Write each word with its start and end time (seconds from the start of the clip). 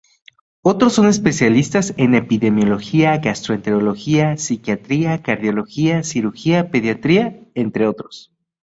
Otros 0.63 0.93
son 0.93 1.05
especialistas 1.07 1.93
en 1.95 2.15
epidemiología, 2.15 3.19
gastroenterología, 3.19 4.35
psiquiatría, 4.35 5.21
cardiología, 5.21 6.01
cirugía, 6.01 6.71
pediatría, 6.71 7.39
entre 7.53 7.85
otros. 7.87 8.33